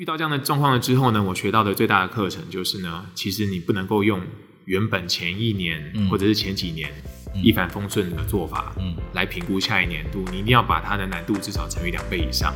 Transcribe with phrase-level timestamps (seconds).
[0.00, 4.18] 遇到这样的状况了之后呢，我学到的最大的课程就是呢，其实你不能够用
[4.64, 6.90] 原本前一年或者是前几年
[7.34, 12.54] 一帆风顺的做法，嗯，来评估下一年度，你一定要把它的难度至少乘以两倍以上。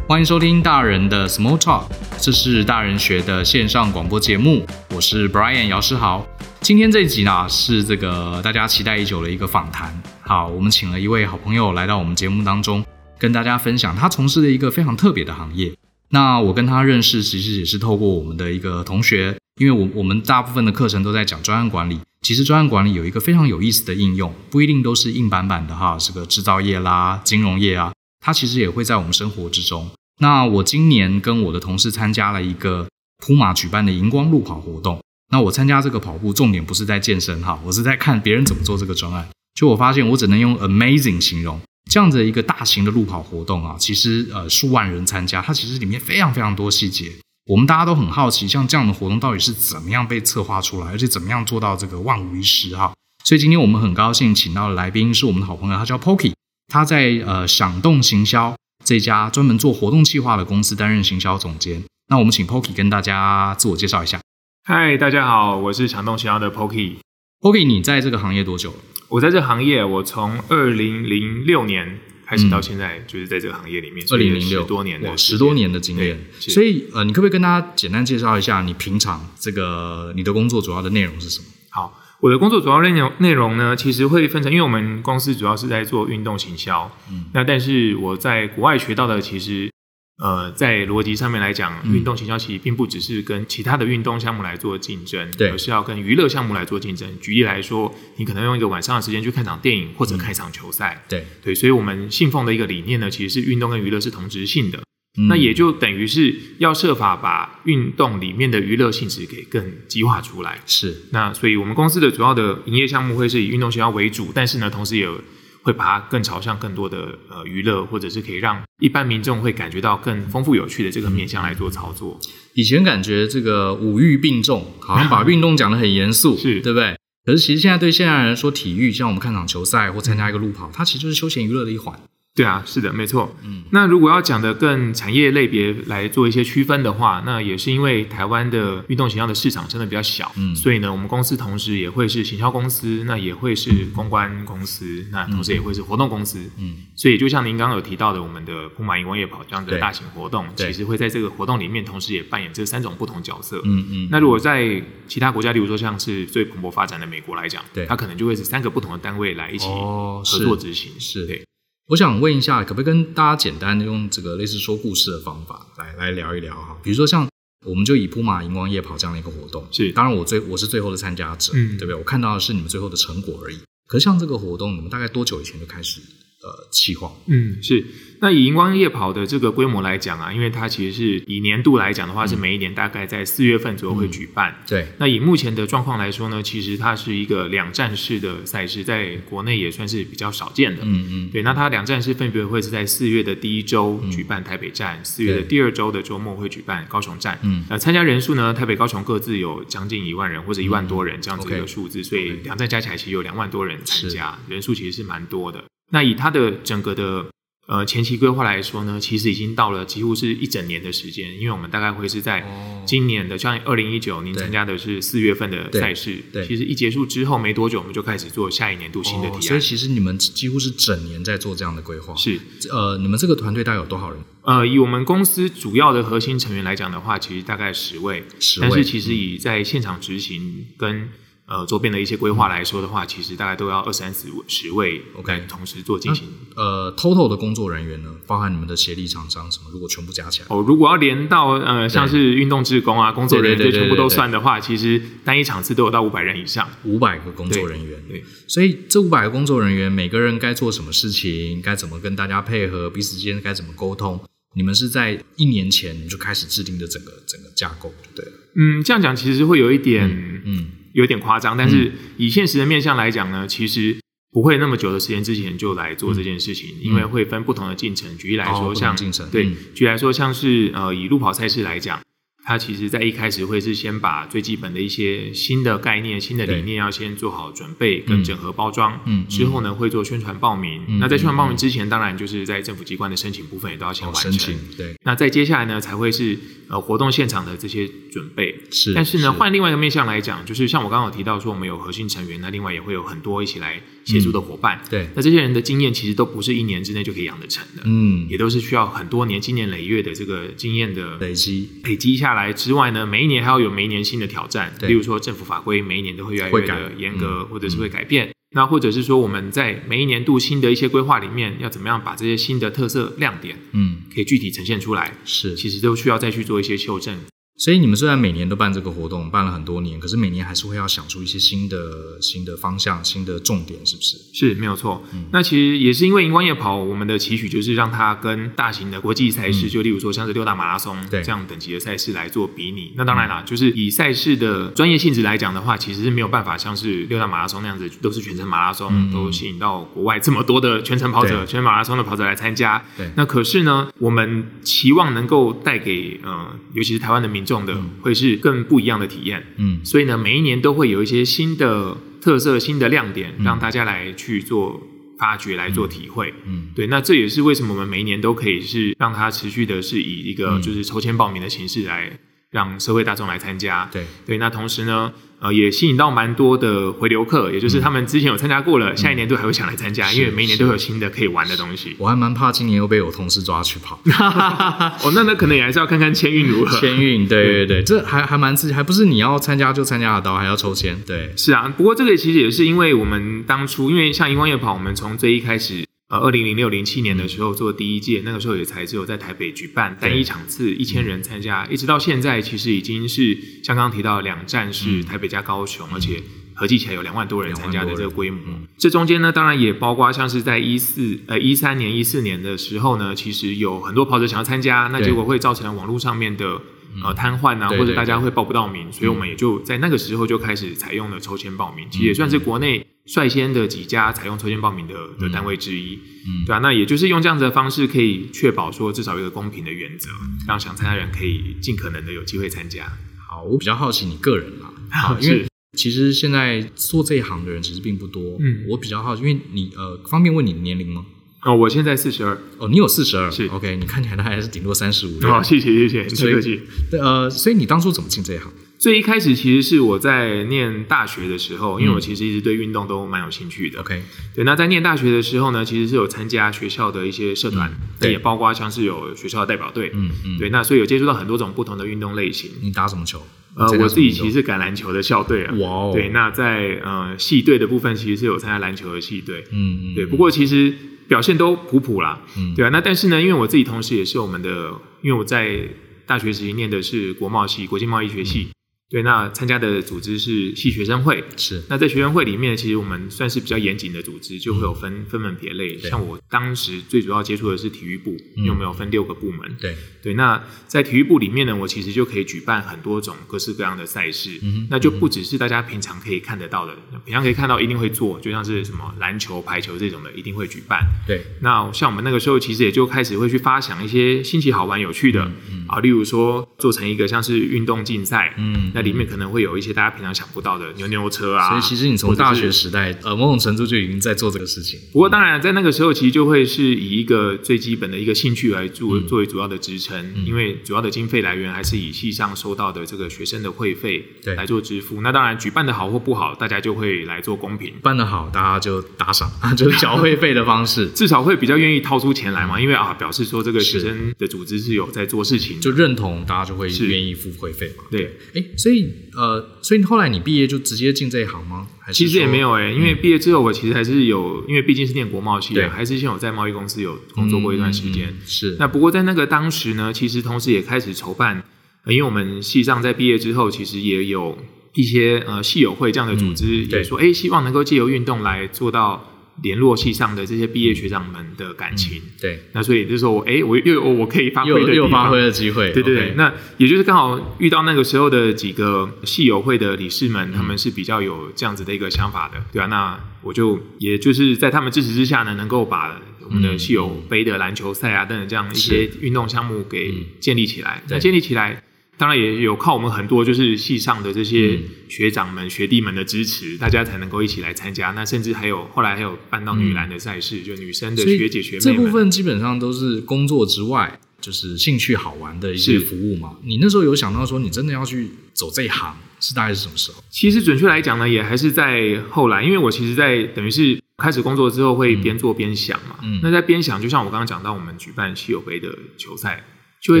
[0.08, 1.84] 欢迎收听大人的 Small Talk，
[2.18, 4.64] 这是大人学的线上广播节目，
[4.94, 6.26] 我是 Brian 姚诗豪。
[6.62, 9.94] 今天这一集呢，是这个大家期待已久的一个访谈。
[10.22, 12.82] 好，我们请了一位好朋友来到我们节目当中。
[13.18, 15.72] 跟大家分享他从事的一个非常特别的行业。
[16.10, 22.00] 那我跟他认识，其实也是透过我们的一个同学，因为我我们大部分的课程都在讲专案管理。
[22.22, 29.88] 其实专案管理有一个非常有意思的应用，不一定都是硬板板的哈，这个制造业啦、金融业啊，它其实也会在我们生活之中。
[30.20, 32.88] 那我今年跟我的同事参加了一个
[33.24, 34.98] 普马举办的荧光路跑活动。
[35.30, 39.28] 那我参加这个跑步，重点不是在健身哈，我是在看别人怎么做这个专案。
[39.54, 41.60] 就我发现，我只能用 amazing 形容。
[41.88, 47.10] 这样的一个大型的路跑活动啊，其实呃数万人参加，它其实里面非常非常多细节，
[47.46, 52.92] 我们大家都很好奇，像这样的活动到底是怎么样被策划出来，而且怎么样做到这个万无一失哈。
[53.24, 56.32] 所以今天我们很高兴请到的来宾是我们的好朋友，他叫 Poky
[56.68, 61.82] 他在呃响动行销这家专门做活动企划的公司担任行销总监。
[62.08, 64.20] 那我们请 Poki 跟大家自我介绍一下。
[64.64, 66.96] 嗨，大家好，我是响动行销的 Poky。
[67.40, 68.78] Poky，你在这个行业多久了？
[69.08, 76.18] 我在这行业，我从二零零六年开始到现在，就是在这个行业里面，二零零六十多年的十多年的经验。
[76.38, 81.46] 所以，呃，你可不可以跟大家简单介绍一下你平常这个你的工作主要的内容是什么？
[81.70, 89.70] 好，我的工作主要内容内容呢，其实会分成，因为我们公司主要是在做运动行销，嗯，那但是我在国外学到的其实。
[90.18, 97.08] 呃，在逻辑上面来讲，运动行销其实并不只是跟其他的运动项目来做竞争，对，而是要跟娱乐项目来做竞争。
[97.20, 101.54] 举例来说，你可能用一个晚上的时间去看场电影或者看一场球赛，对对。
[101.54, 104.82] 所以我们信奉的一个理念呢，其实是运动跟娱乐是同质性的。
[105.20, 110.58] 嗯、那也就等于是要设法把运动里面的娱乐性质给更激化出来。
[110.66, 111.02] 是。
[111.12, 115.20] 那所以我们公司的主要的营业项目会是以运动行销为主，但是呢，同时也有。
[115.68, 122.18] 会把它更朝向更多的呃娱乐，或者是可以让一般民众会感觉到更丰富有趣的这个面向来做操作。
[122.54, 126.96] 以前感觉这个五育并重，好像把运动讲得很严肃，是对不对？
[127.26, 132.00] 可是其实现在对现在人说，体育像我们看场球赛或参加一个路跑，它其实就是休闲娱乐的一环。
[132.38, 133.34] 对啊，是的，没错。
[133.42, 154.08] 嗯，那如果要讲的更产业类别来做一些区分的话，那也是因为台湾的运动行销的市场真的比较小，嗯，所以呢，我们公司同时也会是行销公司，那也会是公关公司，那同时也会是活动公司，嗯，所以就像您刚刚有提到的，我们的铺马荧光夜跑这样的大型活动，其实会在这个活动里面同时也扮演这三种不同角色，嗯嗯。
[154.12, 161.26] 那如果在其他国家，例如说像是最蓬勃发展的美国来讲，对，它可能就会是三个不同的单位来一起合作执行，是。
[161.26, 161.47] 对。
[161.88, 166.76] 我想问一下，可不可以跟大家简单的用这个类似说故事的方法来来聊一聊哈？
[166.82, 167.26] 比如说像
[167.64, 171.94] 我们就以铺马荧光夜跑这样的一个活动，是当然我最我是最后的参加者，嗯，对不对？
[171.94, 173.58] 我看到的是你们最后的成果而已。
[173.86, 176.02] 可是像这个活动，你们大概多久以前就开始
[176.48, 177.12] 呃企划？
[177.26, 177.84] 嗯，是。
[178.20, 184.50] 那以荧光夜跑的这个规模来讲啊，因为它其实是以年度来讲的话，是每一年大概在四月份左右会举办。
[184.50, 184.86] 嗯、对。
[184.98, 190.82] 那以目前的状况来说呢，其实它是一个两站式的赛事，在国内也算是比较少见的。
[190.82, 191.30] 嗯嗯。
[191.30, 197.38] 对，那它两站式分别会是在四月的第一周举办台北站，四、嗯、月的第二周的周末会举办高雄站。
[197.44, 197.64] 嗯。
[197.68, 205.62] 呃，参加人数呢，台北、高雄各自有将近一万人或者一万多人这样子一个数字，嗯、所以两站加起来其实有两万多人参加，人数其实是蛮多的。
[205.90, 207.26] 那以它的整个的。
[207.70, 212.42] 呃，前期规划来说呢，其实已经到了几乎是一整年的时间，因为我们大概会是在
[212.86, 219.42] 今年的，像二零一九，您参加的是四月份的赛事，对，其实一结束之后没多久，我们就开始做下一年度新的提案。
[219.42, 222.16] 所以其实你们几乎是整年在做这样的规划。
[222.16, 224.18] 是，呃，你们这个团队大概有多少人？
[224.44, 231.10] 呃，以我们公司主要的核心成员来讲的话，其实大概十位，十位，但是其实以在现场执行跟。
[231.48, 236.28] 呃，周边的一些规划来说的话，嗯、其实大概都要二三十十位，OK，同时做进行。
[236.54, 247.98] 呃，total 的工作人员呢，包含你们的协力厂商什么，如果全部加起来，哦，如果要连到呃，像是运动职工啊，工作人员就全部都算的话，其实单一场次都有到五百人以上，五百个工作人员。
[248.06, 254.20] 对，对所以这五百个工作人员，每个人该做什么事情，该怎么跟大家配合，彼此之间该怎么沟通，
[254.54, 258.32] 你们是在一年前你就开始制定的整个整个架构，对了。
[258.54, 260.42] 嗯，这样讲其实会有一点，嗯。
[260.44, 263.96] 嗯有点夸张，但是以现实的面向来讲呢，其实
[264.32, 268.16] 不会那么久的时间之前就来做这件事情，因为会分不同的进程。
[268.16, 268.94] 举例来说，像
[269.30, 269.44] 对，
[269.74, 272.00] 举例来说，像是呃以路跑赛事来讲，
[272.48, 280.80] 它其实在一开始会是先把最基本的一些新的概念、新的理念要先做好准备跟整合包装，嗯，之后呢会做宣传报名。
[280.98, 284.32] 那在宣传报名之前，当然就是在政府机关的申请部分也都要先完成。
[284.32, 284.94] 申请，对。
[285.04, 286.38] 那在接下来呢，才会是
[286.70, 288.58] 呃活动现场的这些准备。
[288.70, 288.94] 是。
[288.94, 294.80] 但是呢，换另外一个面向来讲，就是像我刚刚有提到说，我们有核心成员，那另外也会有很多一起来协助的伙伴。
[294.88, 295.06] 对。
[295.14, 302.37] 那这些人的经验其实都不是一年之内就可以养得成的，嗯，也都是需要很多年、经年累月的这个经验的累积累积下来。
[302.44, 308.30] 来之外呢，每一年还要有每一年新的挑战，例如说政府法规每一年都会越来越的严格，或者是会改变。
[308.56, 315.12] 那或者是说我们在每一年度新的一些规划里面，要怎么样把这些新的特色亮点，嗯，可以具体呈现出来？
[315.24, 317.18] 是，其实都需要再去做一些修正。
[317.58, 321.76] 所以你们虽然每年都办这个活动，办了很多年，可是每年还是会要想出一些新的
[322.20, 324.16] 新的方向、新的重点，是不是？
[324.32, 325.02] 是，没有错。
[325.12, 332.92] 嗯，那其实也是因为荧光夜跑，我们的期许就是让它跟大型的国际赛事，嗯，就例如说像是六大马拉松这样等级的赛事来做比拟。
[332.94, 342.80] 那当然啦，就是以赛事的专业性质来讲的话，其实是没有办法像是六大马拉松那样子，都是全程马拉松，嗯，都吸引到国外这么多的全程跑者、全马拉松的跑者来参加。
[342.96, 343.10] 对。
[343.16, 348.28] 那可是呢，我们期望能够带给呃，尤其是台湾的民众的，嗯，会是。
[348.36, 354.80] 更不一样的体验，嗯，所以呢，每一年都会有一些新的特色、新的亮点，让大家来去做
[355.18, 356.86] 发掘、来做体会，嗯，对。
[356.88, 362.18] 那这也是为什么我们每一年都可以是让它持续的，是以一个就是抽签报名的形式来
[362.50, 364.06] 让社会大众来参加，对。
[364.26, 364.38] 对。
[364.38, 371.94] 那同时呢，呃，也吸引到蛮多的回流客，也就是他们之前有参加过了，嗯、下一年度还会想来参加，因为每一年都有新的可以玩的东西。
[371.98, 374.00] 我还蛮怕今年又被我同事抓去跑。
[375.04, 376.76] 哦，那那可能也还是要看看签运如何。
[376.80, 380.98] 签运，对对对，这还还蛮刺激，还不是你要参加就参加得到，还要抽签。
[381.06, 381.72] 对，是啊。
[381.76, 385.87] 不过这个其实也是因为我们当初，因为像荧光夜跑，我们从最一开始。
[386.08, 396.22] 呃，二零零六零七年的时候做第一届，那个时候也才只有在台北举办单一场次，一千人参加，一直到现在，其实已经是像刚刚提到两站是台北加高雄，而且
[396.54, 398.40] 合计起来有两万多人参加的这个规模。
[398.78, 406.58] 这中间呢，当然也包括像是在一四呃一三年、一四年的时候呢，其实有很多跑者想要参加，那结果会造成网络上面的
[407.04, 412.86] 呃瘫痪啊，或者大家会报不到名，所以我们也就在那个时候就开始采用了抽签报名，其实也算是国内。
[413.08, 420.10] 率先的几家采用抽签报名的的单位之一，嗯，对啊，那也就是用这样子的方式，可以确保说至少有一个公平的原则，
[420.46, 422.86] 让想参加人可以尽可能的有机会参加。
[423.26, 431.06] 好，我比较好奇你个人啦， 好，因为其实现在做这一行的人其实并不多，嗯，我比较好奇，因为你呃，方便问你的年龄吗？
[431.44, 433.46] 哦，我现在四十二，哦，你有四十二，是。
[433.46, 436.60] OK，你看起来他还是顶多三十五，好，谢谢谢谢，不客气。
[436.92, 438.52] 呃，所以你当初怎么进这一行？
[438.78, 443.80] 最一开始其实是我在念大学的时候，因为我其实一直对运动都蛮有兴趣的。
[443.80, 444.02] OK，、嗯、
[444.36, 444.44] 对。
[444.44, 447.68] 那在念大学的时候呢，其实是有参加学校的一些社团，
[448.00, 449.90] 嗯、也包括像是有学校的代表队。
[449.94, 450.38] 嗯嗯。
[450.38, 452.52] 对，那所以有接触到很多种不同的运动类型。
[452.62, 453.20] 你打什么球？
[453.56, 455.54] 呃，我自己其实是橄榄球的校队啊。
[455.54, 455.90] 哇哦。
[455.92, 459.44] 对，那在呃系队的部分，其实是有参加篮球的系队。
[459.50, 459.94] 嗯嗯。
[459.96, 460.72] 对，不过其实
[461.08, 462.20] 表现都普普啦。
[462.36, 462.54] 嗯。
[462.54, 464.70] 对啊，那但是呢，因为我自己同时也是我们的，
[465.02, 465.68] 因为我在
[466.06, 468.46] 大学时期念的是国贸系，国际贸易学系。
[468.88, 471.62] 嗯对，那参加的组织是系学生会，是。
[471.68, 475.76] 那在学生会里面，其实我们算是比较严谨的组织，就会有分、嗯、分门别类。
[475.78, 479.56] 像我当时最主要接触的是体育部，因为我们有分六个部门。
[479.60, 484.30] 对对，那在体育部里面呢，我其实就可以举办很多种各式各样的赛事。
[484.42, 486.74] 嗯，那就不只是大家平常可以看得到的，
[487.04, 490.80] 平常可以看到一定会做，就像是什么篮球、排球这种的，一定会举办。
[491.06, 491.20] 对。
[491.42, 495.30] 那像我们那个时候，其实也就开始会去发想一些新奇、好玩、有趣的
[495.66, 498.34] 啊、例如说做成一个像是运动竞赛。
[498.38, 498.72] 嗯。
[498.78, 504.78] 那里面可能会有一些大家平常想不到的牛牛车啊，所以其实你从大学时代，呃，某种程度就已经在做这个事情。
[504.92, 514.04] 不过当然，在那个时候其实就会是以一个最基本的一个兴趣来做作为主要的支撑，嗯，因为主要的经费来源还是以系上收到的这个学生的会费
[514.36, 515.00] 来做支付。
[515.00, 517.72] 那当然举办的好或不好，大家就会来做公平。
[517.82, 527.84] 办的好，大家就打赏， 就是缴会费的方式， 至少会比较愿意掏出钱来嘛，因为啊，表示说这个学生的组织是有在做事情，就认同，大家就会愿意付会费嘛。
[527.90, 528.67] 对，哎，所以
[529.14, 529.58] 呃。
[529.62, 531.66] 所以后来你毕业就直接进这一行吗？
[531.80, 538.14] 还是其实也没有哎、欸，因为毕业之后我其实还是有，因为毕竟是念国贸系的，还是先有在贸易公司有工作过一段时间。
[538.26, 538.56] 是。
[538.58, 541.42] 那不过在那个当时呢，其实同时也开始筹办，
[541.86, 544.38] 因为我们系上在毕业之后，其实也有
[544.74, 549.14] 一些呃系友会这样的组织，嗯、也说哎，希望能够借由运动来做到。
[549.42, 556.14] 联络系上的这些毕业学长们的感情，嗯、对，那所以就是说，哎，我又有我可以发挥的又有发挥的机会，对对对。
[556.16, 562.66] 那也就是刚好遇到那个时候的几个系友会的理事们，他们是比较有这样子的一个想法的，嗯、对啊。
[562.66, 570.82] 那我就也就是在他们支持之下呢，能够把我们的系友杯的篮球赛啊等等这样一些运动项目给建立起来。
[570.88, 571.62] 那建立起来。
[571.98, 577.90] 当然也有靠我们很多就是系上的这些学长们、嗯、学弟们的支持，大家才能够一起来参加。
[577.90, 581.64] 那甚至还有后来还有办到女篮的赛事，嗯、就女生的学姐学妹们。
[581.64, 586.36] 这部分基本上都是工作之外，就是兴趣好玩的一些服务嘛。
[586.44, 590.02] 你那时候有想到说，你真的要去走这一行，是大概是什么时候？
[590.08, 595.96] 其实准确来讲呢，也还是在后来，因为我其实，在等于是开始工作之后，会边做边想嘛。
[596.04, 599.44] 嗯，那在边想，就像我刚刚讲到，我们举办稀有杯的球赛。
[599.80, 600.00] 就会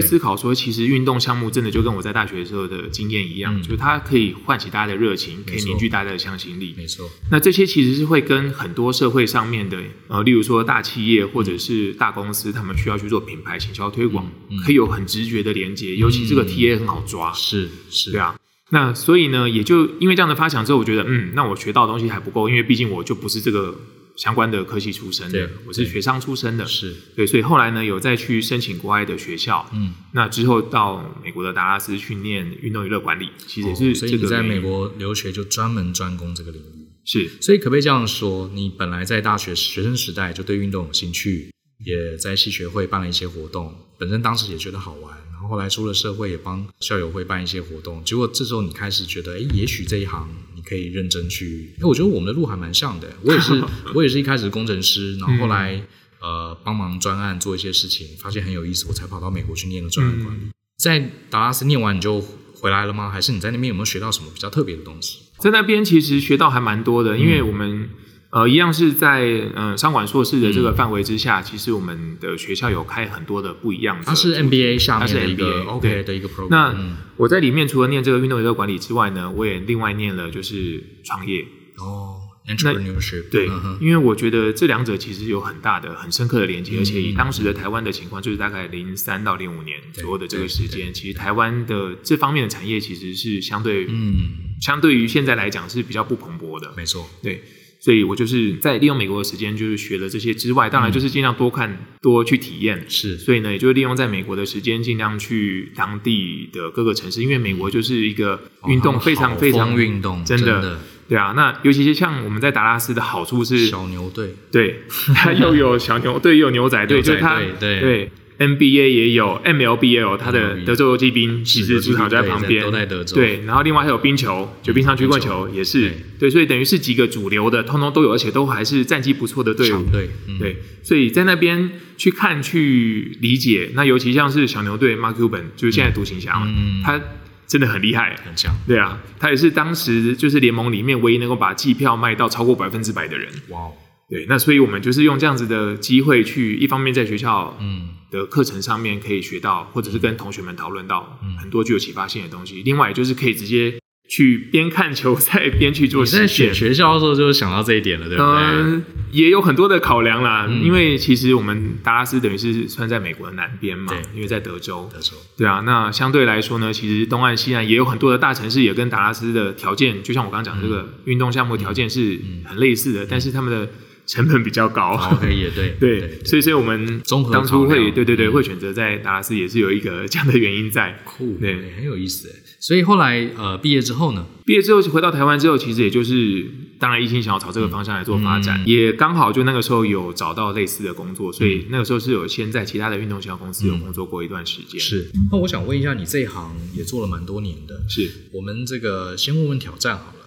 [0.00, 6.74] 思考说，其实运动项目真的就跟我在大学时候的经验一样，嗯、就是它可以唤起大家的热情，可以凝聚大家的向心力。
[6.76, 7.08] 没错。
[7.30, 15.94] 那这些其实是会跟很多社会上面的，呃，例如说大企业或者是大公司，他们需要去做品牌行销推广，嗯嗯、可以有很直觉的连接。
[15.94, 17.32] 尤其这个 TA 很好抓。
[17.32, 18.10] 是是。
[18.10, 18.34] 对啊。
[18.70, 23.80] 那所以呢，也就因为这样的发想之后，我觉得，嗯，那我学到的东西还不够，因为毕竟我就不是这个。
[24.18, 33.94] 相关的科系出身的，我是学商出身的，是对，所以后来呢，有再去申请国外的学校，嗯，那之后到美国的达拉斯去念运动娱乐管理，其实也是这个。
[33.94, 37.30] 所以你在美国留学就专门专攻这个领域，是。
[37.40, 41.52] 所以可不可以这样说，你本来在大学学生时代就对运动有兴趣，
[41.84, 45.16] 也在系学会办了一些活动，本身当时也觉得好玩。
[45.30, 48.02] 然后后来出了社会，也帮校友会办一些活动。
[48.02, 51.74] 结果这时候你开始觉得，哎，也许这一行你可以认真去。
[51.80, 53.08] 哎，我觉得我们的路还蛮像的。
[53.24, 55.84] 我也是，我也是一开始工程师，然后后来、嗯、
[56.20, 60.40] 呃帮忙专案做一些事情，发现很有意思，我才跑到美国去念了专案管理。
[60.42, 62.20] 嗯、在达拉斯念完你就
[62.54, 63.10] 回来了吗？
[63.10, 65.20] 还是你在那边有没有学到什么比较特别的东西？
[65.38, 67.88] 在那边其实学到还蛮多的，因为我们。
[68.30, 74.04] 呃，一样是在呃商管硕士的这个范围之下，嗯、其实我们的学校有开很多的不一样的。
[74.04, 76.48] 它是 MBA 下面的一个 OK 的一个 program。
[76.50, 76.74] 那
[77.16, 81.42] 我在里面除了念这个运动娱乐管理之外呢，我也另外念了就是创业
[81.78, 83.30] 哦，entrepreneurship。
[83.30, 96.74] 对，嗯、因为我觉得这两者其实有很大的、很深刻的连接，嗯、而且以当时的台湾的情况，就是大概零三到零五年左右的这个时间，其实台湾的这方面的产业其实是相对嗯，相对于现在来讲是比较不蓬勃的。
[96.76, 97.42] 没错，对。
[97.80, 102.84] 所以我就是在利用美国的时间，就是学了这些之外，当然就是尽量多看、多去体验。
[102.88, 111.32] 是，所以呢，也就是利用在美国的时间，尽量去当地的各个城市，因为美国就是一个运动非常非常运动，真的，对啊。
[111.36, 114.80] 那尤其是像我们在达拉斯的好处是小牛队，对，
[115.14, 118.10] 它又有小牛队，又有牛仔队， 就它对对。
[118.38, 123.16] NBA 也有，MLBL 它的德州游骑兵其实主场就在旁边，都在德州。
[123.16, 129.84] 对，然后另外还有冰球，就冰上曲棍球也是，对，所以等于是几个主流的，通通都有，而且都还是战绩不错的队伍。
[129.90, 136.40] 对，对，所以在那边去看、去理解，那尤其像是小牛队 Mark Cuban，就是现在独行侠，
[136.84, 137.00] 他
[137.48, 138.54] 真的很厉害，很强。
[138.68, 143.28] 对啊，他也是当时就是联盟里面唯一能够把季票卖到超过百分之百的人。
[143.48, 143.68] 哇，
[144.10, 147.90] 对，那所以我们就是用这样子的机会去，一方面在学校，嗯。
[148.10, 152.62] 的课程上面可以学到，或者是跟同学们讨论到很多具有启发性的东西。
[152.64, 156.22] 另外，就是可以直接去边看球赛边去做实验。
[156.22, 158.32] 在选学校的时候就想到这一点了，对不对？
[158.32, 160.48] 嗯，也有很多的考量啦。
[160.48, 164.88] 因为其实我们达拉斯等于是算在美国的南边嘛，因为在德州。
[164.90, 165.12] 德州。
[165.36, 173.68] 对啊，那相对来说呢，其实东岸、西岸也有很多的大城市，也跟达拉斯的条件，就像我刚刚讲的这个运动项目条件是很类似的，但是他们的。
[174.08, 177.00] 成本比较高，也对 对，所以所以我们
[177.30, 182.34] 当初会对对对会选择在达拉斯也是有一个这样的原因在，酷对，很有意思。
[182.58, 186.44] 所以后来呃毕业之后呢，毕业之后回到台湾之后，其实也就是
[186.78, 194.80] 当然一心想要朝这个方向来做发展，也刚好就那个时候有找到类似的工作，所以那个时候是有先在其他的运动行销公司有工作过一段时间。
[194.80, 198.10] 是，那我想问一下，你这一行也做了蛮多年的，是。
[198.32, 200.17] 我们这个先问问挑战好了。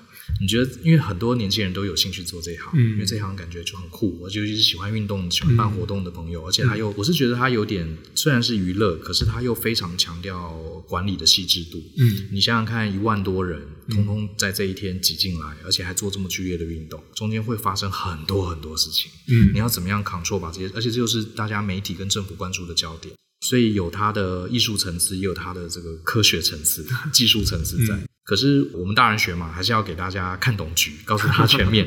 [0.41, 10.51] 你觉得，因为很多年轻人都有兴趣做这一行，嗯、因为这一行感觉就很酷，尤其是喜欢运动、喜欢办活动的朋友，嗯、而且他又，我是觉得他有点虽然是娱乐，可是他又非常强调
[10.87, 11.81] 管理的细致度。
[11.97, 19.11] 嗯，你想想看，一万多人通通在这一天挤进来，而且还做这么剧烈的运动，中间会发生很多很多事情。
[19.27, 26.83] 嗯，你要怎么样 control 把这些，而且这就是大家媒体跟政府关注的焦点，所以有它的艺术层次，也有它的这个科学层次、
[27.13, 27.95] 技术层次在。
[27.95, 31.85] 嗯可是我们大人学嘛，还是要给大家看懂局， 告诉他全面。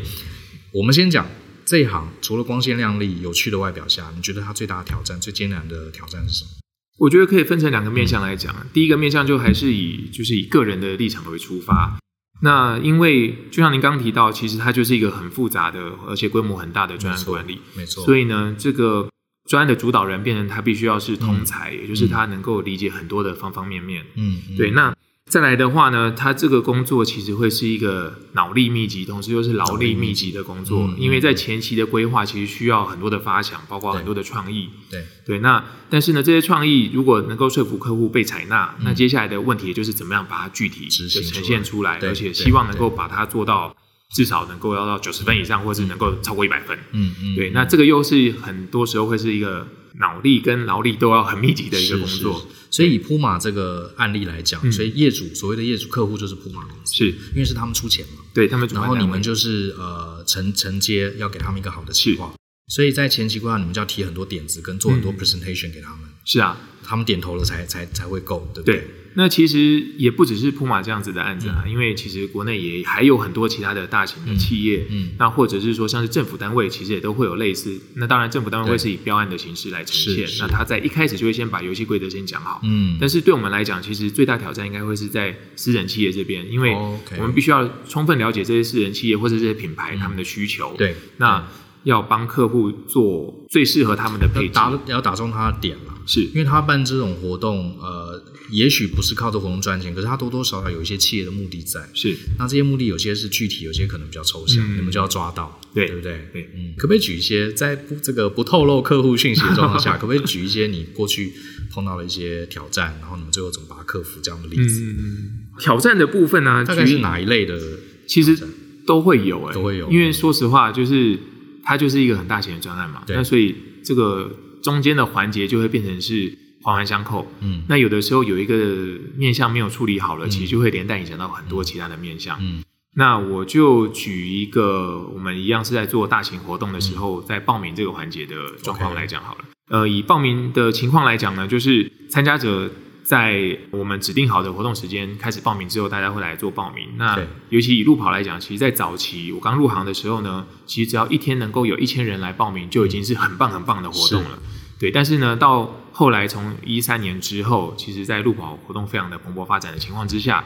[0.74, 1.26] 我们先讲
[1.64, 6.50] 这一行，除了光鲜亮丽、有趣的外表下，你觉得它最大的挑战、最艰难的挑战是什么？
[6.98, 8.54] 我觉得可以分成两个面向来讲。
[8.60, 11.98] 嗯、第一个面向就还是以就是以个人的立场为出发。
[12.42, 17.58] 那因为就像您刚刚提到，其实它就是一个很复杂的，而且规模很大的专案管理。
[17.74, 18.04] 没错。
[18.04, 19.08] 所以呢，这个
[19.48, 24.04] 专案的主导人变成他必须要是通才，嗯、也就是他能够理解很多的方方面面。
[24.16, 24.42] 嗯。
[24.58, 24.94] 对，那。
[25.30, 34.68] 再来的话呢，它这个工作其实会是一个脑力密集，同时又是劳力密集的工作，嗯、因为在前期的规划其实需要很多的发想，包括很多的创意。
[34.90, 35.04] 对。
[35.26, 43.74] 对，那但是呢，这些创意如果能够说服客户被采纳，嗯、那接下来的问题就是怎么样把它具体的呈现出来，而且希望能够把它做到
[44.14, 46.78] 至少能够要到九十分以上，或是能够超过一百分。
[46.92, 49.66] 嗯嗯，对，那这个又是很多时候会是一个。
[49.98, 57.10] 脑力跟劳力都要很密集的一个工作，所以以铺马这个案例来讲，嗯、所以业主所谓的业主客户就是铺马公司，是。
[57.32, 62.34] 因为是他们出钱嘛，对他们，然后你们就是呃承承接要给他们一个好的计划，
[62.68, 68.76] 所以在前期规划你们就要提很多点子跟做很多 presentation 给他们，嗯、是啊，他们点头了才才才会够，对不对？
[68.76, 77.80] 对那其实也不只是铺马这样子的案子啊，嗯、因为其实国内也还有很多其他的大型的企业，嗯，嗯那或者是说像是政府单位，其实也都会有类似。
[77.94, 80.26] 那当然，政府单位会是以标案的形式来呈现。
[80.40, 82.98] 那他在一开始就会先把游戏规则先讲好，嗯。
[83.00, 90.96] 但是对我们来讲，其实最大挑战应该会是在私人企业这边，因为我们必须要充分了解这些私人企业或者这些品牌他们的需求，嗯、对。
[91.18, 91.46] 那
[91.84, 98.22] 要帮客户做最适合他们的配置，打要打中他的点了，是因为他办这种活动，呃。
[98.50, 101.80] 也许不是靠这活动赚钱，可是他多多少少有一些企业的目的在。
[101.94, 106.28] 是，那这些目的有些是具体，有些可能比较抽象，嗯、你们就要抓到，对，对不对？
[106.30, 111.32] 对，嗯，可不可以举一些在不这个不透露客户讯息的状况下， 可不可以举一些你过去
[111.72, 114.82] 碰到的一些挑战，然后你们最后怎么把它克服这样的例子？
[114.82, 117.58] 嗯，挑战的部分呢、啊，大概是哪一类的？
[118.06, 118.38] 其实
[118.86, 119.90] 都会有、欸，哎，都会有。
[119.90, 121.18] 因为说实话，就是
[121.62, 124.30] 它就是一个很大型的专案嘛，对那所以这个
[124.64, 126.36] 中间的环节就会变成是。
[126.64, 132.38] 环环相扣，嗯，那有的时候有一个面相没有处理好了，嗯、其实就会连带影响到很多其他的面相。
[132.40, 132.62] 嗯，
[132.96, 139.44] 那我就举一个我们一样是在做大型活动的时候，嗯、在报名这个环节的状况来讲好了。
[139.68, 142.70] 呃，以报名的情况来讲呢，就是参加者
[143.02, 146.88] 在我们指定好的活动时间开始报名之后，大家会来做报名。
[146.96, 154.38] 那尤其以路跑来讲，其实，在早期我刚入行的时候呢，其实只要一天能够有一千人来报名，就已经是很棒很棒的活动了。
[154.84, 160.44] 对，但是呢，到后来从一三年之后，其实，在路跑活动非常的蓬勃发展的情况之下，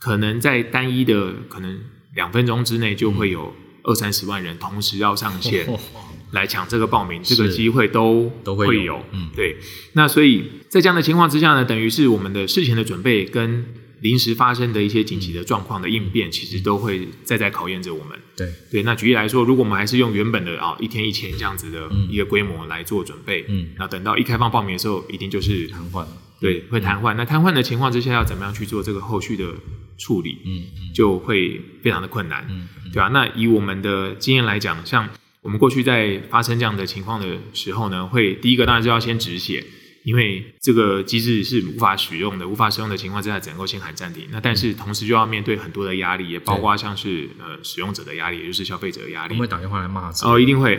[0.00, 1.78] 可能在单一的可能
[2.14, 5.66] 两分钟之内，就会有二三十万人同时要上线
[6.32, 9.04] 来抢这个报名，这个机会都都会有。
[9.12, 9.58] 嗯，对。
[9.92, 13.66] 那所以在这样的情况之下呢，等于是我们的事前的准备跟
[14.04, 18.18] 临时发生的一些紧急的状况的应变，其实都会再在考验着我们。
[18.36, 26.04] 对对，那举例来说，如果我们还是用原本的啊一天一千这样子的一个规模来做准备，嗯，那等到一开放报名的时候，一定就是瘫痪。
[26.38, 27.14] 对，会瘫痪。
[27.14, 29.54] 那瘫痪的情况之下，要怎么样去做这个后续的
[29.96, 30.36] 处理？
[30.44, 30.64] 嗯，
[30.94, 32.46] 就会非常的困难。
[32.50, 33.08] 嗯，对吧？
[33.08, 35.08] 那以我们的经验来讲，像
[35.40, 39.64] 我们过去在发生这样的情况的时候呢，会第一个当然就要先止血。
[40.04, 44.28] 因为这个机制是无法使用的，无法使用的情况之下，只能够先喊暂停。
[44.30, 49.38] 那但是同时就要面对很多的压力，也包括像是呃使用者的压力，也就是消费者的压力。
[49.38, 50.12] 会打电话来骂？
[50.22, 50.78] 哦，一定会。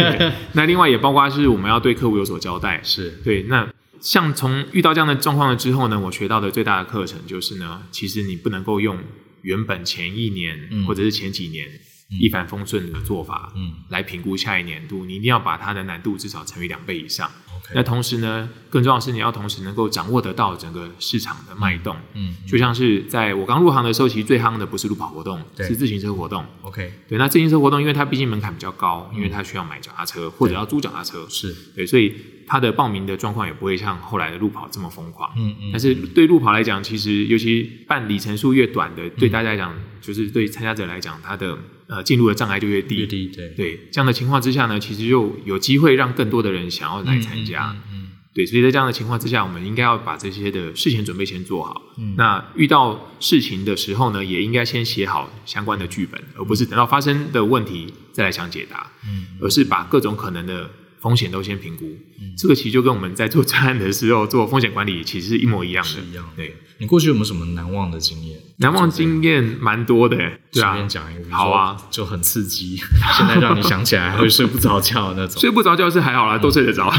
[0.52, 2.80] 那另外也包括是我们要对客户有所交代。
[2.84, 3.42] 是对。
[3.44, 3.66] 那
[4.00, 8.98] 像从遇到这样的状况了之后呢，我学到的最大的课程就是呢，其实你不能够用
[9.42, 11.66] 原本前一年、嗯、或者是前几年。
[12.10, 17.30] 一帆风顺的做法，嗯，来评估下一年度，你一定要把它的难度至少乘以两倍以上。
[17.74, 22.46] 那同时呢，更重要的是你要同时能够掌握得到整个市场的脉动，嗯，嗯。
[22.46, 26.44] 就像是在我刚入行的时候，其实最夯的不是路跑活动，是自行车活动。
[26.62, 31.54] OK，对，那自行车活动，因为它毕竟门槛比较高，因为它需要买脚踏车或者要租脚踏车，是。
[31.74, 32.14] 对，所以
[32.48, 35.30] 它的报名的状况也不会像后来的路跑这么疯狂。
[35.36, 41.56] 嗯嗯，但是对路跑来讲，其实尤其办里程数越短的，对大家来讲，嗯、就是对参加者来讲，它的。
[41.90, 51.80] 呃，进入的障碍就越低，越低，对对，这样的情况之下呢，其实就有机会让更多的人想要来参加，嗯，嗯嗯对，所以在这样的情况之下，我们应该要把这些的事前准备先做好。
[51.96, 60.68] 嗯，那遇到事情的时候呢，也应该先写好相关的剧本，而不是等到发生的问题再来想解答，嗯，而是把各种可能的。
[61.00, 65.90] 风险都先评估，嗯，这个其实就跟我们在做专案的时候做风险管理其实是一模一样的。
[65.90, 66.24] 是一样。
[66.36, 68.38] 对，你过去有没有什么难忘的经验？
[68.58, 70.16] 难忘经验蛮多的，
[70.52, 70.72] 对啊。
[70.72, 72.76] 随便讲一个，好啊，就很刺激，
[73.16, 75.40] 现在让你想起来还会睡不着觉那种。
[75.40, 76.92] 睡不着觉是还好啦，都睡得着。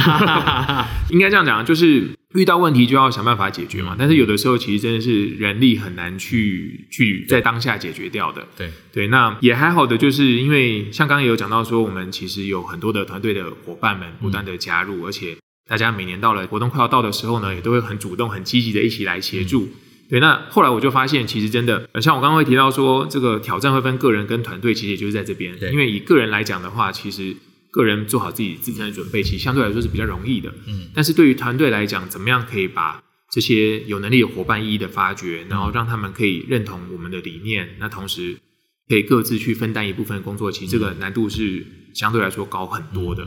[1.10, 2.12] 应该这样讲，就是。
[2.36, 8.48] 遇到问题就要想办法解决嘛，但是有的时候其实真的是人力很难去去在当下解决掉的。
[8.56, 15.36] 对对，那也还好的，就是因为像刚刚也有讲到说，我们其实有很多的团队的伙伴们不断的加入，嗯、而且
[15.68, 19.64] 大家每年到了活动快要到的时候呢，也都会很主动、很积极的一起来协助。
[19.64, 19.72] 嗯、
[20.12, 25.58] 对，那后来我就发现，其实真的，像我刚刚会提到说，这个挑战会分个人跟团队，其实也就是在这边。
[25.58, 27.36] 对因为以个人来讲的话，其实。
[27.72, 30.52] 个人做好自己自身的准备，其实相对来说是比较容易的。
[30.66, 33.00] 嗯，但是对于团队来讲，怎么样可以把
[33.32, 38.40] 这些有能力的伙伴一一的发掘，然后让他们可以认同我们的理念，那同时
[38.88, 43.24] 可以各自去分担一部分工作，其实这个难度是相对来说高很多的，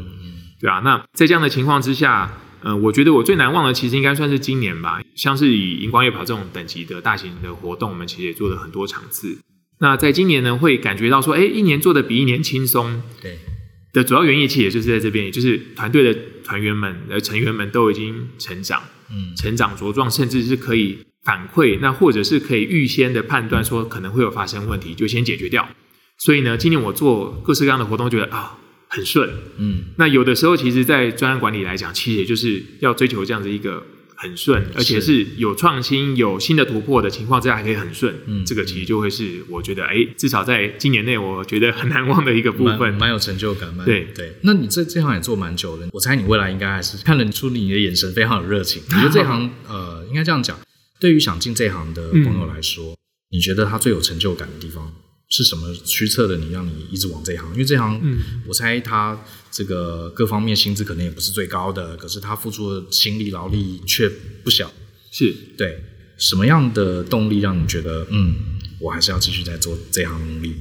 [0.62, 9.36] 对啊，那在这样的情况之下，呃，我觉得我最难忘的其实应该算是今年吧，像是以荧光夜跑这种等级的大型的活动，我们其实也做了很多场次。
[9.80, 13.02] 那在今年呢，会感觉到说，哎，一年做的比一年轻松。
[13.20, 13.38] 对。
[13.92, 25.68] 的主要原因其实也就是在这边，也就是团队的团员们、的成员们都已经成长，嗯，成长茁壮，甚至是可以反馈，那或者是可以预先的判断说可能会有发生问题，就先解决掉。
[26.16, 28.56] 所以呢，今年我做各式各样的活动，觉得啊
[28.94, 29.28] 很顺，
[29.58, 29.84] 嗯。
[29.96, 33.82] 那有的时候，其实，在专案管理来讲，其实也就是要追求这样子一个。
[34.14, 38.14] 很顺，而且是有创新、有新的突破的情况之下，还可以很顺。
[38.26, 43.68] 嗯，这个其实就会是我觉得，哎，至少在今年内，我觉得很难忘的一个部分，蛮有成就感。
[43.84, 48.80] 对对，那你这这行也做蛮久了，我猜你未来应该还是看得出你的眼神非常有热情。
[48.86, 50.56] 你觉得这行，呃，应该这样讲，
[51.00, 52.96] 对于想进这行的朋友来说，嗯，
[53.32, 54.94] 你觉得他最有成就感的地方？
[55.32, 57.50] 是什么驱策的你，让你一直往这一行？
[57.52, 59.18] 因为这行，嗯，我猜他
[59.50, 64.06] 这个各方面薪资可能也不是最高的，可是他付出的心力劳力却
[64.44, 64.70] 不小。
[65.10, 65.82] 是对
[66.18, 68.34] 什么样的动力让你觉得，嗯，
[68.78, 70.54] 我还是要继续在做这行努力？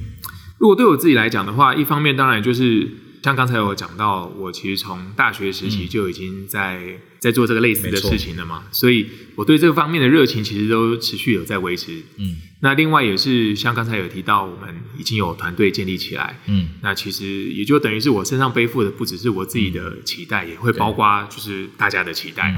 [0.58, 2.88] 如果对我自己来讲的话，一方面当然就是。
[3.22, 12.02] 像刚才有讲到，我其实从大学时期就已经在、嗯、在做这个类似的事情了嘛，所以我对这个方面的热情其实都持续有在维持。
[12.16, 16.40] 嗯，那另外也是像刚才有提到，我们已经有团队建立起来。
[16.46, 22.52] 嗯，那其实也就等于是我身上背负的不只是我自己的期待，嗯、也会包括就是大家的期待。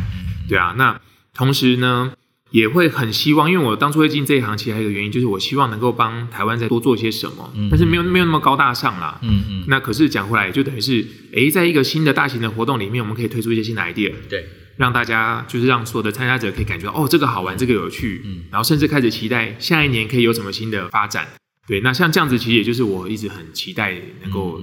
[0.48, 0.98] 对，对啊，那
[1.35, 2.14] 同时呢，
[2.54, 9.18] 也会很希望，因为我当初会进这一行，其实还有一个原因，就是我希望能够帮台湾再多做些什么，嗯、但是没有没有那么高大上啦。
[9.22, 9.64] 嗯嗯。
[9.66, 21.26] 那可是讲回来，就等于是，诶，在一个新的大型的活动里面，我们可以推出一些新的 idea，对，让大家就是让所有的参加者可以感觉到，哦，这个好玩，这个有趣，嗯，然后甚至开始期待下一年可以有什么新的发展。
[21.66, 24.62] 对，那像这样子，其实也就是我一直很期待能够。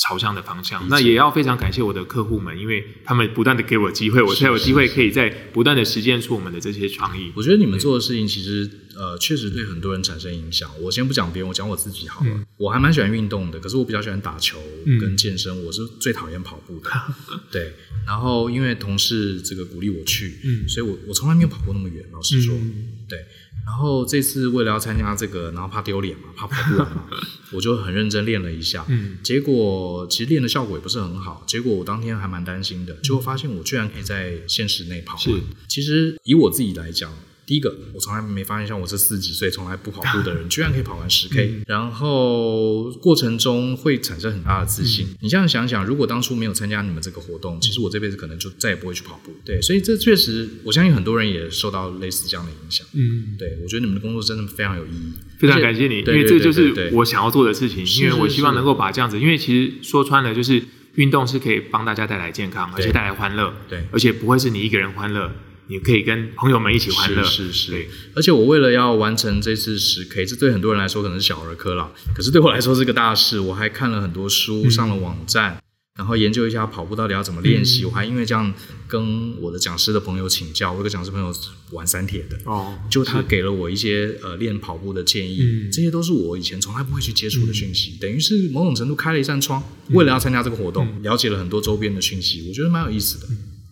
[0.00, 7.30] 嗯朝向的方向，那也要非常感谢我的客户们，因为他们不断的给我机会，我才有机会可以在不断的实践出我们的这些创意。
[7.36, 10.70] 我觉得你们做的事情其实呃确实对很多人产生影响。
[10.80, 12.30] 我先不讲别人，我讲我自己好了。
[12.30, 14.58] 嗯、我还蛮喜欢运动的，可是我比较喜欢打球
[14.98, 16.90] 跟健身，嗯、我是最讨厌跑步的。
[17.52, 17.74] 对，
[18.06, 22.02] 然后因为同事这个鼓励我去，嗯，所以我我从来没有跑过那么远。
[22.10, 23.18] 老实说，嗯、对。
[23.66, 27.04] 然后这次为了要参加这个，然后怕丢脸嘛，怕跑不完嘛，
[27.52, 28.84] 我就很认真练了一下。
[28.88, 31.42] 嗯，结果其实练的效果也不是很好。
[31.46, 35.22] 结果我当天还蛮担心的，结果发现我居然可以在限时内跑完。
[35.22, 37.12] 是，其实以我自己来讲。
[37.50, 45.08] 第一个，我从来没发现像我这四十几岁从来不跑步的人，居然可以跑完十 K，嗯、然后过程中会产生很大的自信。
[45.08, 49.32] 嗯、你这样想想，如果当初没有参加你们这个活动，其实我这辈子可能就再也不会去跑步。
[49.44, 52.86] 对，所以这确实，我相信很多人也受到类似这样的影响。
[52.92, 57.84] 嗯，对，我觉得你们的工作真的非常有意义，非常感谢你，因为这就是我想要做的事情。
[58.00, 60.62] 因为我希望能够把这样子，因为其实说穿了，就是
[60.94, 63.52] 运动是可以帮大家带来健康，而且带来欢乐。
[63.68, 65.32] 对，而且不会是你一个人欢乐。
[65.70, 67.70] 你可以跟朋友们一起欢乐，是是是。
[67.70, 73.38] 对而且我为了要完成这次十 K，这对很多人来说可能是小儿科了，可是对我来说是个大事。
[73.38, 75.62] 我还看了很多书，上了网站，嗯、
[75.98, 77.84] 然后研究一下跑步到底要怎么练习。
[77.84, 78.52] 嗯、我还因为这样
[78.88, 81.32] 跟我的讲师的朋友请教，我有个讲师朋友
[81.70, 89.62] 玩三铁的，哦，就他给了我一些呃练跑步的建议，嗯、这些都是我以前从来不会去接触的讯息，嗯、等于是某种程度开了一扇窗。
[89.86, 93.28] 嗯、为了要参加这个活动，嗯、了解了很多周边的讯息，我觉得蛮有意思的。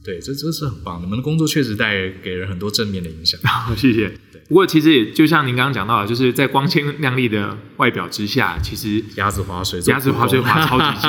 [0.08, 1.02] 嗯对，这这是很棒。
[1.02, 3.38] 你们的工作确实带给人很多正面的影响。
[3.42, 4.08] 好， 谢谢。
[4.32, 11.08] 对不过其实也就像您刚刚讲到的，就是在光鲜亮丽的外表之下，其实鸭子划水，鸭子划水划超级久。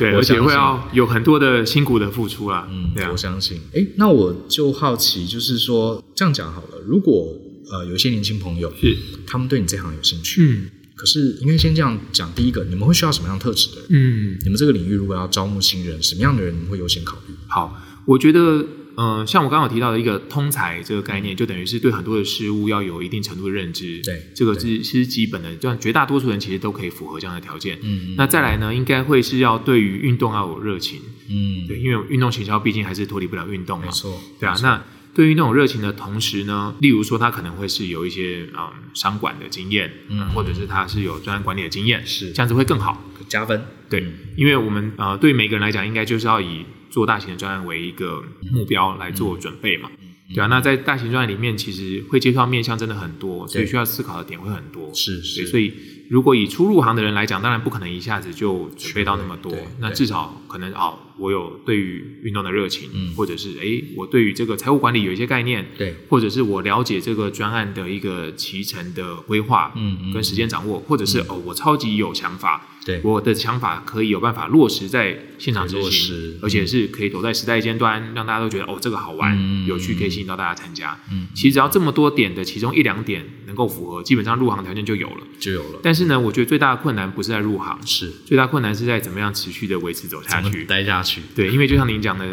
[0.00, 2.66] 对， 而且会要有很多的辛苦的付出啦。
[2.68, 3.60] 嗯，对啊，我相信。
[3.72, 6.80] 哎，那我就好奇，就是说这样讲好了。
[6.84, 7.32] 如果
[7.70, 12.32] 呃有一些年轻朋友是他们对你这行有兴趣，嗯，可是应该先这样讲。
[12.34, 13.86] 第一个，你们会需要什么样特质的人？
[13.90, 17.34] 嗯，你们这个领域如果要招募新人，什么样的人你们会优先考虑？
[17.46, 17.80] 好。
[18.04, 24.00] 我觉得，嗯、呃，像我刚刚有提到的一个通才这个概念，就等于是对很多的事物要有一定程度的认知。
[24.02, 27.78] 对，这个是其实基本的，就像绝大多数人其实都可以符合这样的条件。
[27.82, 31.00] 嗯，那再来呢，应该会是要对于运动要有热情。
[31.28, 33.86] 嗯，对，因为运动行销毕竟还是脱离不了运动嘛。
[33.86, 34.54] 没错，对啊。
[34.62, 34.82] 那
[35.14, 43.64] 对于那种热情的同时呢，例如说他可能会是有一些嗯商管的经验，嗯，或者是他是有专案管理的经验，是这样子会更好，加分。
[43.88, 54.92] 对，嗯、因为我们呃对每个人来讲，应该就是要以做大型的专案为一个目标来做准备嘛，嗯、对啊，那在大型专案里面，其实会接触到面向真的很多，所以需要思考的点会很多。
[54.92, 55.72] 是是，所以
[56.10, 72.68] 如果以初入行的人来讲，当然不可能一下子就准备到那么多，那至少可能哦，我有对于运动的热情，嗯，或者是哎，我对于这个财务管理有一些概念，对，或者是我了解这个专案的一个骑程的规划，嗯，跟时间掌握，或者是哦，我超级有想法。
[72.84, 80.98] 对，我的想法可以有办法落实在现场执行，而且是可以走在时代尖端，让大家都觉得哦，这个好玩、嗯、有趣，可以吸引到大家参加。
[81.10, 85.80] 嗯，其实只要这么多点的其中一两点能够符合，基本上入行条件就有了，就有了。
[85.82, 91.22] 但是呢，我觉得最大的困难不是在入行，是最大困难是在怎么样持续的维持走下去、待下去。
[91.34, 92.26] 对，因为就像您讲的。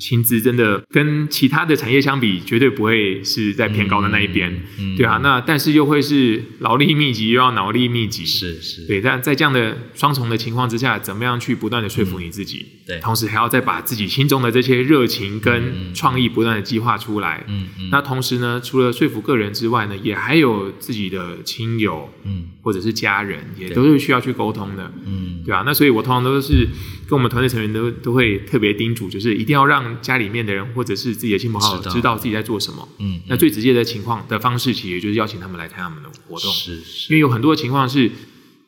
[0.00, 12.66] 薪资真的跟其他的产业相比，绝对不会是在偏高的那一边，嗯嗯、对啊，那但是又会是劳力密集又要脑力密集，是是，对，但在这样的双重的情况之下，怎么样去不断的说服你自己？
[12.86, 26.68] 对、嗯，同时还要再把自己心中的这些热情跟创意不断的激化出来，嗯嗯，那同时呢，除了说服个人之外呢，也还有自己的亲友，嗯，或者是家人，也都是需要去沟通的，嗯，对啊，那所以我通常都是。
[27.10, 32.88] 跟我们团队成员都都会特别叮嘱，就是一定要让家里面的人或者是自己的亲朋好友知道自己在做什么。
[33.00, 36.52] 嗯，嗯，那最直接的情况的方式，其实也就是邀请他们来参加我们的活动。
[36.52, 38.08] 是，是，因为有很多的情况是，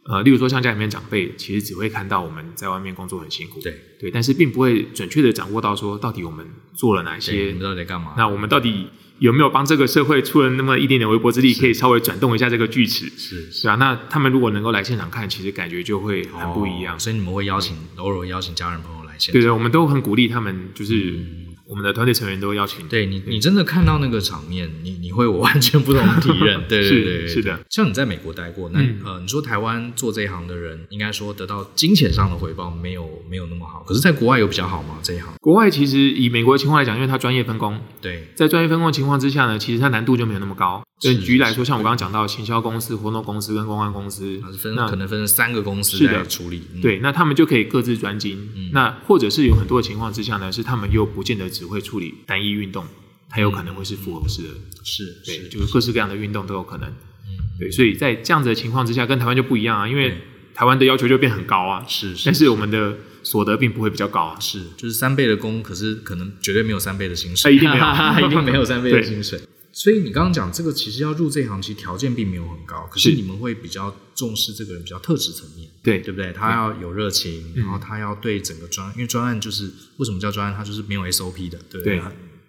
[0.02, 8.14] 呃，例如说像家里面长辈，其实只会看到我们在外面工作很辛苦，对对，但是并不会准确的掌握到说到底我们做了哪些，我们到底在干嘛？
[8.16, 8.86] 那我们到底。
[9.22, 13.06] 有没有帮这个社会出了那么一点点微薄之力，可以稍微转动一下这个锯齿？
[13.16, 16.96] 是是啊，那他们如果能够来现场看，其实感觉就会很不一样。
[16.96, 19.34] 哦、所以你们会邀请，偶尔会邀请家人朋友来现场。
[19.34, 21.20] 对对，我们都很鼓励他们，就是。
[21.72, 22.86] 嗯我们的团队成员都邀请。
[22.86, 26.60] 对你，你真的看到那个场面，你 你会有完全不同的体验。
[26.68, 27.58] 对对对，是的。
[27.70, 33.82] 像你在美国待过，那呃，你说台湾做这一行的人，应该说得到金钱上的回报没有 没有那么好。
[33.86, 34.98] 可是，在国外有比较好吗？
[35.02, 35.32] 这一行？
[35.40, 37.80] 国外其实以美国的情况来讲，因为它专业分工。
[38.02, 40.82] 对，在专业分工的情况之下呢，其实它难度就没有那么高。
[41.00, 44.40] 对，举例来说，像我刚刚讲到行销公司、活动公司跟公关公司，
[44.76, 46.62] 那可能分成三个公司来处理。
[46.80, 48.70] 对，那他们就可以各自专精。
[48.72, 52.84] 那或者是有很多的情况之下呢，是他们又不见得只会处理单一运动，
[53.28, 54.48] 它有可能会是复合式的，
[54.84, 56.92] 是，对，就是各式各样的运动都有可能。
[57.58, 60.18] 对，所以在这样子的情况之下，跟台湾就不一样啊，因为
[60.54, 67.84] 台湾的要求就变很高啊，是，但是我们的所得并不会比较高啊，是，就是三倍的工，可是可能绝对没有三倍的薪水，一定没有，
[68.26, 69.40] 一定没有三倍的薪水。
[69.72, 76.32] 所以你刚刚讲这个，其实要入这行，其实条件并没有很高，可是你们会比较重视这个人比较特质层面，对对不对？
[76.32, 82.02] 他要有热情，然后他要对整个专，因为专案就是为什么叫专案，它就是没有 SOP 的，对不对？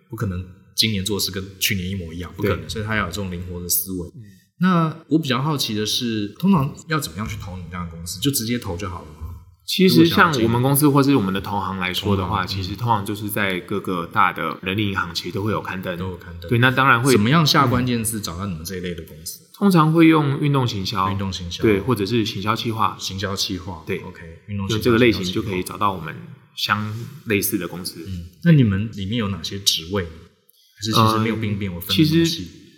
[0.09, 4.11] 不可能今年做事跟去年一模一样，不可能，所以他要有这种灵活的思维。
[4.59, 8.19] 那我比较好奇的是，通常要怎么样去投你这样的公司？
[8.19, 9.22] 就直接投就好了吗？
[9.65, 16.49] 其实像我们公司或是我们的同行来说的话，其实通常就是在各个大的人力银行，其实都会有刊登，都有刊登。
[16.49, 19.39] 对，那当然会怎么样下关键字找到你们这一类的公司？
[19.53, 26.13] 通常会用运动行销，运动行销，对，或者是行销企划，行销企划，对，OK，运动行销这个类型就可以找到我们
[26.57, 26.93] 相
[27.25, 28.03] 类似的公司。
[28.05, 30.03] 嗯，那你们里面有哪些职位？
[30.03, 31.89] 还是其实没有兵变，我分。
[31.95, 32.25] 其实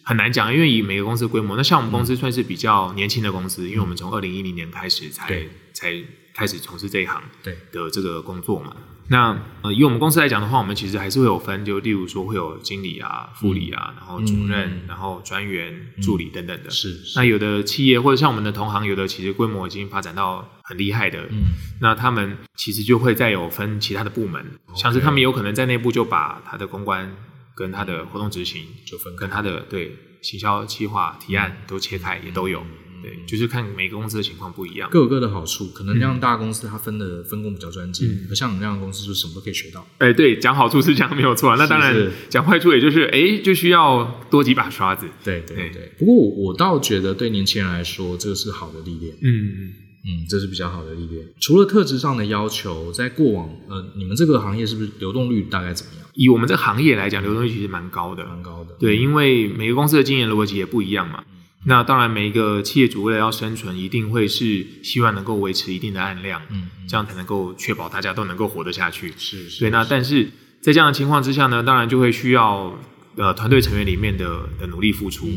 [0.03, 6.03] 很难讲，因为以每个公司的规模，那像我们公司算是比较年轻的公司，因为我们从二零一零年开始才才。
[6.35, 7.23] 开始从事这一行
[7.71, 8.75] 的这个工作嘛？
[9.07, 16.69] 那呃，以我们公司来讲的话，我们其实还是会有分，就例如说会有经理啊、副理啊，然后主任，嗯、然后专员、嗯、助理等等的。
[16.71, 16.91] 是。
[17.03, 17.19] 是。
[17.19, 27.15] 那有的企业或者像我们的同行，有的其实规模已经发展到很厉害的，嗯，那他们其实就会再有分其他的部门，嗯、像是他们有可能在内部就把他的公关
[27.55, 32.65] 跟他的活动执行就分，跟他的对行销企划提案都切开，也都有。
[33.05, 35.67] 对，就是看每个公司的情况不一样，各有各的好处。
[35.67, 39.85] 可能那样大公司它分的分工比较专精，而、嗯、像你这样的公司就是什么都可以学到。
[39.99, 45.05] 哎、欸，对，讲好处是讲没有错，那当然讲坏处也就是哎、欸，就需要多几把刷子。
[45.23, 45.69] 对对对。
[45.69, 49.15] 对不过我我倒觉得对年轻人来说，这个是好的历练。
[49.21, 49.73] 嗯
[50.07, 51.25] 嗯，这是比较好的历练。
[51.39, 56.07] 除了特质上的要求，在过往呃，你们这个行业是不是流动率大概怎么样？
[56.13, 58.75] 以我们这个行业来讲，流动率其实蛮高的，蛮高的。
[58.79, 61.23] 对，因为每个公司的经营逻辑也不一样嘛。
[61.67, 69.11] 那当然，每一个企业主为了要生存，一定会是希望能够维持一定的案量，嗯，这样才能够确保大家都能够活得下去。
[69.17, 69.69] 是，是，对。
[69.71, 70.29] 那但是
[70.61, 72.77] 在这样的情况之下呢，当然就会需要
[73.15, 75.27] 呃团队成员里面的的努力付出。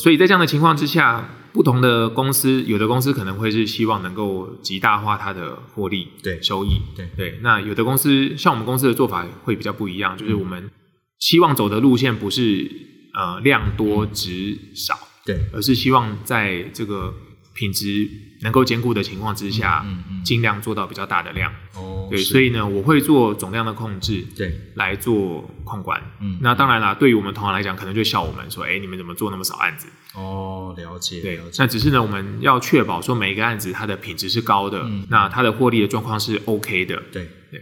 [0.00, 7.38] 所以在这样的情况之下，不同的公司，有的公司可能会是希望能够极大化它的获利，对，收益，对对。
[7.42, 10.70] 那有的公司像我们公司的做法会比较不一样，就是我们
[11.20, 12.70] 希望走的路线不是
[13.14, 15.07] 呃量多值少。
[15.28, 17.12] 对，而是希望在这个
[17.52, 18.08] 品质
[18.40, 21.52] 能够兼顾的情况之下，嗯嗯，尽量做到比较大的量。
[21.74, 26.00] 哦，对，所以呢，我会做总量的控制，对，来做控管。
[26.22, 29.86] 嗯，那当然啦，对于我们同行来讲，可能就笑我们说，哎，你们怎么做那么少案子？
[30.14, 31.20] 哦，了解。
[31.20, 36.96] 对，那只是呢，我们要确保说每一个案子它的品质是高的，那它的获利的状况是 OK 的。
[37.12, 37.60] 对对，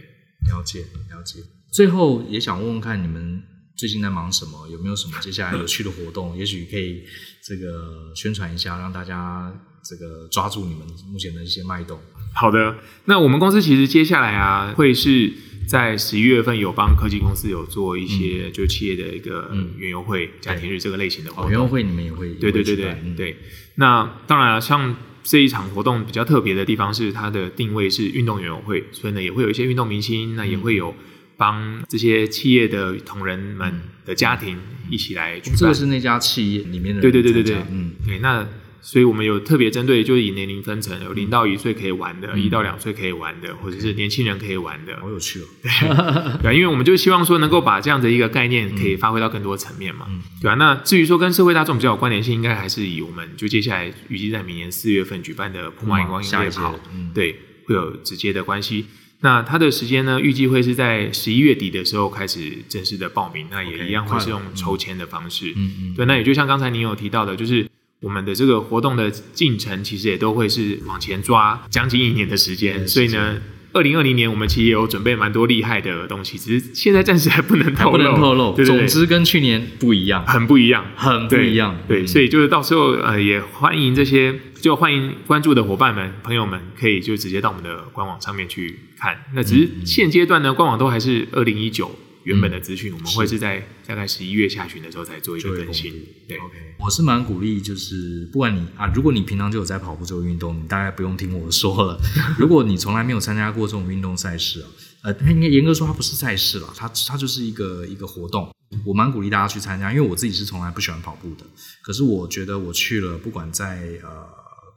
[0.49, 1.39] 了解了解。
[1.69, 3.43] 最后也想问问看你们。
[3.77, 4.67] 最近在忙什么？
[4.71, 6.35] 有没有什么接下来有趣的活动？
[6.35, 7.03] 也许可以
[7.43, 10.79] 这个宣传一下，让大家这个抓住你们
[11.11, 11.99] 目前的一些脉动。
[12.33, 15.31] 好的，那我们公司其实接下来啊，会是
[15.67, 21.51] 在十一月份有帮科技公司有做一些就企业的一个园游会、家庭日这个类型的活动。
[21.51, 22.33] 园游会你们也会？
[22.33, 23.37] 对对对对对。
[23.75, 30.95] 那当然了，像这一场活动比较特别的地方是它的定位是运动园游会，所以呢也会有一些运动明星，那也会有。
[31.37, 34.57] 帮这些企业的同仁们的家庭
[34.89, 37.01] 一起来举办，这个是那家企业里面的人。
[37.01, 38.19] 对对对对对，嗯，对。
[38.19, 38.45] 那
[38.81, 46.39] 所以我们有特别针对，就是以年龄分层，有零到一岁可以玩的，一到两岁可以玩的，或者是年轻人可以玩的，好有趣哦。
[46.41, 50.07] 对， 因为我们就希望说能够把这样的一个概念可以发挥到更多层面嘛，
[50.41, 50.55] 对吧？
[50.55, 56.79] 那至于说跟社会大众比较有关联性，应该还是以我们就接下来预计在明年四月份举办的普马荧光夜跑，
[57.13, 58.85] 对，会有直接的关系。
[59.21, 60.19] 那它的时间呢？
[60.21, 63.47] 预计会是在十一月底的时候开始正式的报名。
[63.49, 65.53] 那也一样会是用抽签的方式。
[65.55, 65.93] 嗯嗯。
[65.95, 67.67] 对，那也就像刚才您有提到的，就是
[68.01, 72.87] 我们的这个活动的进程，其实也都会是往前抓将近一年的时间。
[72.87, 73.41] 所以呢。
[73.73, 77.97] 二零二零年，我们其实也有准备蛮多厉害的东西，只是现在暂时还不能透露。
[77.97, 78.55] 不能透露。
[78.55, 81.75] 对对对，总之跟去年不一样，很不一样，很不一样。
[81.87, 89.25] 对，所以就是到时候呃，也欢迎这些就欢迎关注的伙伴们、朋友们，可以就直接到我们的官网上面去看。
[89.35, 91.91] 那只是现阶段呢，官网都还是二零一九。
[92.27, 95.93] 原本的资讯，我们会是在大概十一月下旬的时候才做一个更新。
[96.27, 101.97] 对，OK，我是蛮鼓励，就是不管你啊，如果你平常就有在跑步这个运动，你大概不用听我说了。
[102.37, 104.67] 如果你从来没有参加过这种运动赛事啊，
[105.03, 108.53] 呃，它应该严格说它不是赛事了，它它就是一个一个活动。
[108.85, 111.45] 我蛮鼓励大家去参加，因为我自己是从来不喜欢跑步的。
[111.81, 114.27] 可是我觉得我去了，不管在呃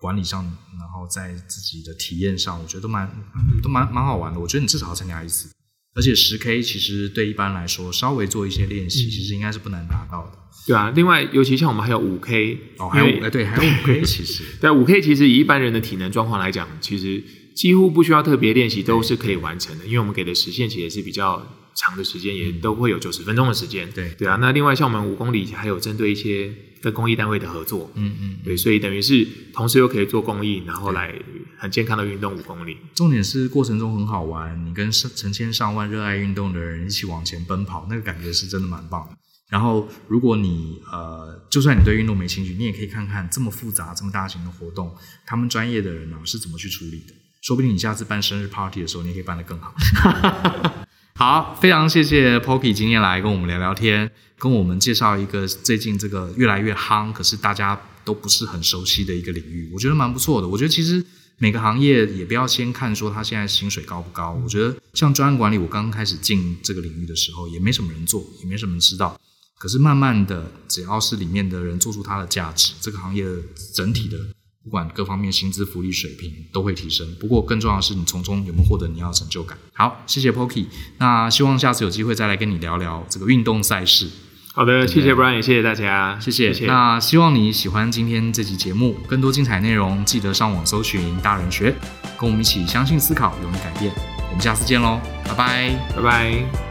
[0.00, 0.44] 管理上，
[0.78, 3.10] 然后在自己的体验上，我觉得都蛮
[3.60, 4.38] 都蛮蛮好玩的。
[4.38, 5.50] 我觉得你至少要参加一次。
[5.94, 10.38] 而且十 K 其实对一般来说，稍微做一些练习，其实应该是不难达到的。
[10.66, 17.22] 对啊，另外尤其像我们还有五 K 哦，还有哎对，还有五 K 其实对五 K 其实以一般人的体能状况来讲，其实
[17.54, 23.90] 几乎不需要特别练习都是可以完成的，因为我们给的时限其实是比较长的时间，也都会有九十分钟的时间。
[23.92, 26.52] 对对啊，那另外像我们五公里还有针对一些。
[26.82, 29.22] 跟公益单位的合作，嗯嗯，对，所以等于是
[29.52, 31.14] 同时又可以做公益，然后来
[31.60, 32.78] 很健康的运动五公里。
[32.94, 39.16] 重点是过程中很好玩，你跟成千上万热爱运动的人一起往前奔跑，那个感觉是真的蛮棒的。
[39.50, 44.94] 然后，如果你呃，就算你对运动没兴趣，你也可以看看这么复杂、这么大型的活动，
[45.26, 47.12] 他们专业的人呢是怎么去处理的。
[47.42, 49.74] 说不定你下次办生日 party 的时候，你也可以办得更好。
[51.16, 60.48] 好，非常谢谢 Poki 今天来跟我们聊聊天，跟我们介绍一个最近这个越来越夯，可是大家都不是很熟悉的一个领域，我觉得蛮不错的。
[60.48, 61.04] 我觉得其实
[61.42, 69.18] 每个行业也不要先看说他现在薪水高不高，我觉得像专案管理，我刚刚开始进这个领域的时候，也没什么人做，也没什么人知道。
[69.58, 73.36] 可是慢慢的，只要是里面的人做出它的价值，这个行业的
[73.74, 74.18] 整体的。
[74.62, 79.56] 不管各方面薪资福利水平都会提升，不过更重要的是你从中有没有获得你要的成就感。
[79.72, 80.66] 好，谢谢 Poki，
[80.98, 84.10] 那希望下次有机会再来跟你聊聊这个运动赛事。
[84.52, 86.52] 好的，谢谢 Brian，也谢谢大家，谢谢。
[86.52, 91.74] 谢谢，那希望你喜欢今天这期节目，更多精彩内容记得上网搜寻大人学，
[92.18, 93.92] 跟我们一起相信、思考、勇于改变。
[94.28, 96.69] 我们下次见喽，拜拜，拜拜。